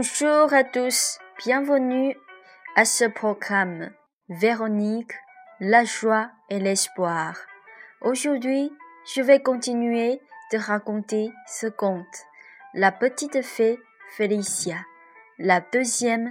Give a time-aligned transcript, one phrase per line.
[0.00, 2.16] Bonjour à tous, bienvenue
[2.74, 3.90] à ce programme
[4.30, 5.12] Véronique,
[5.60, 7.36] la joie et l'espoir.
[8.00, 8.72] Aujourd'hui,
[9.14, 12.24] je vais continuer de raconter ce conte,
[12.72, 13.78] La petite fée
[14.16, 14.78] Félicia,
[15.38, 16.30] la deuxième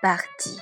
[0.00, 0.60] partie.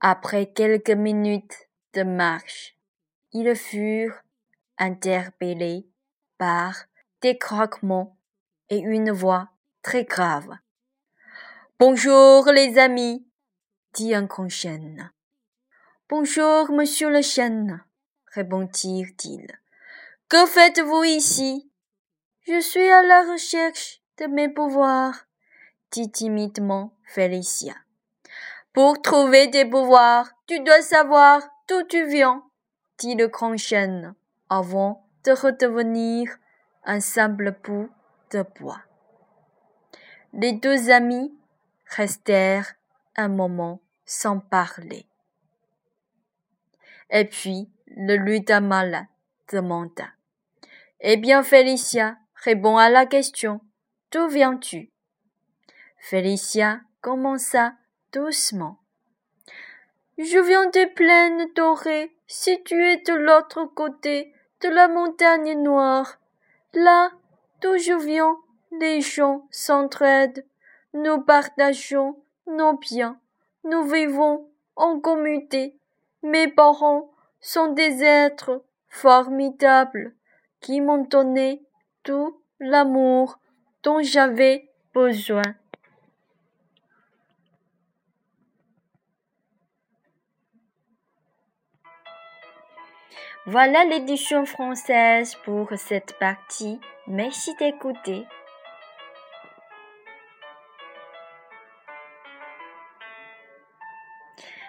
[0.00, 2.74] Après quelques minutes de marche,
[3.32, 4.20] ils furent
[4.80, 5.86] interpellés
[6.38, 6.74] par
[7.20, 8.16] des craquements
[8.70, 9.50] et une voix
[9.82, 10.48] très grave.
[11.78, 13.24] Bonjour les amis,
[13.92, 15.12] dit un grand chêne.
[16.08, 17.84] Bonjour monsieur le chêne,
[18.32, 19.46] répondit-il.
[20.28, 21.70] Que faites-vous ici?
[22.46, 25.26] Je suis à la recherche de mes pouvoirs,
[25.90, 27.74] dit timidement Félicia.
[28.72, 32.44] Pour trouver tes pouvoirs, tu dois savoir d'où tu viens,
[32.98, 34.14] dit le grand chêne,
[34.50, 36.28] avant de redevenir
[36.84, 37.88] un simple bout
[38.32, 38.82] de bois.
[40.32, 41.34] Les deux amis
[41.86, 42.74] restèrent
[43.16, 45.06] un moment sans parler.
[47.10, 49.06] Et puis, le lutamala
[49.52, 50.08] demanda.
[51.00, 53.60] Eh bien, Félicia, réponds à la question.
[54.12, 54.90] D'où viens-tu?
[55.98, 57.74] Félicia commença
[58.12, 58.78] doucement.
[60.18, 64.32] Je viens des plaines dorées, situées de l'autre côté
[64.62, 66.18] de la montagne noire.
[66.74, 67.10] Là
[67.60, 68.36] d'où je viens,
[68.78, 70.44] les gens s'entraident.
[70.94, 73.18] Nous partageons nos biens.
[73.64, 75.76] Nous vivons en communauté.
[76.22, 80.14] Mes parents sont des êtres formidables
[80.60, 81.62] qui m'ont donné
[82.02, 83.38] tout l'amour
[83.82, 85.42] dont j'avais besoin.
[93.46, 96.78] Voilà l'édition française pour cette partie.
[97.06, 98.26] Merci d'écouter.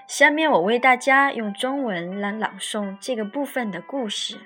[0.08, 4.40] 下面我为大家用中文来朗诵这个部分的故事。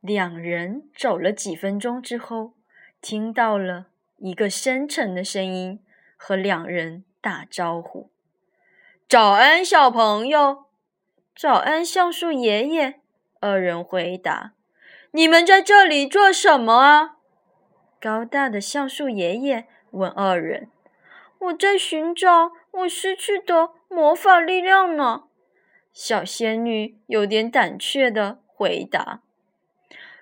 [0.00, 2.54] 两人走了几分钟之后，
[3.00, 3.86] 听到了
[4.16, 5.84] 一个深沉的声音
[6.16, 8.10] 和两人打招呼
[9.08, 10.64] ：“早安，小朋友。”
[11.38, 12.94] 早安，橡树爷爷。
[13.40, 14.52] 二人回答
[15.12, 17.16] ：“你们在这里做什么啊？”
[18.00, 20.70] 高大的橡树爷爷问二人
[21.40, 25.24] ：“我在寻找我失去的魔法力量呢。”
[25.92, 29.20] 小仙女有点胆怯的回答：“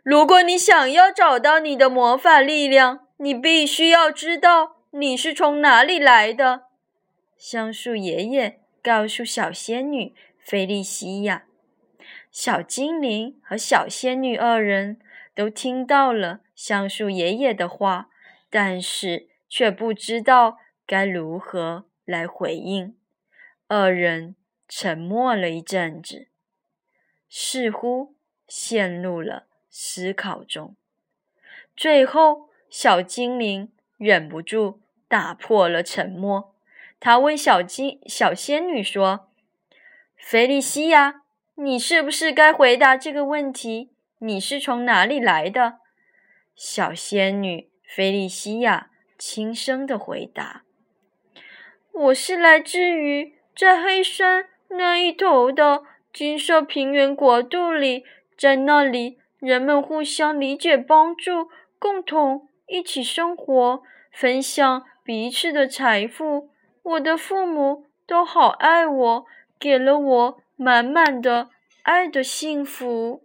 [0.02, 6.64] 如果你想要找到你的魔法力量，你必须要知道你是从哪里来的。”
[7.38, 10.12] 橡树爷爷告诉小仙女。
[10.44, 11.46] 菲利西亚，
[12.30, 15.00] 小精灵和小仙女二人
[15.34, 18.10] 都听到了橡树爷爷的话，
[18.50, 22.94] 但是却不知道该如何来回应。
[23.68, 24.36] 二人
[24.68, 26.28] 沉默了一阵子，
[27.30, 28.14] 似乎
[28.46, 30.76] 陷入了思考中。
[31.74, 36.54] 最后，小精灵忍不住打破了沉默，
[37.00, 39.30] 他问小精小仙女说。
[40.26, 41.20] 菲利西亚，
[41.54, 43.90] 你是不是该回答这个问题？
[44.20, 45.74] 你是从哪里来的？
[46.56, 50.62] 小仙女菲利西亚轻声的回答
[51.92, 58.02] ：“我是来自于在黑山那一头的金色平原国度里，
[58.38, 66.48] 在那里人们互相理解、帮助，共同一起生活，分享彼此的财富。
[66.82, 69.26] 我的父母都好爱我。”
[69.64, 71.48] 给了我满满的
[71.84, 73.22] 爱的幸福。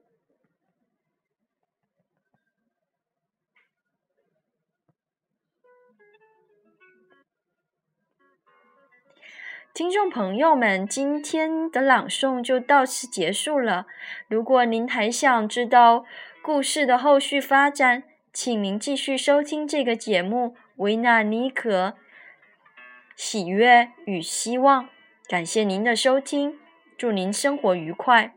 [9.74, 13.86] 听众朋友们，今天的朗诵就到此结束了。
[14.30, 16.06] 如果您还想知道
[16.42, 21.96] 故事的后续发展，请您继续收听这个节目《维纳尼可
[23.18, 24.86] 喜悦与希望》。
[25.30, 26.58] 感谢您的收听，
[26.98, 28.34] 祝您生活愉快。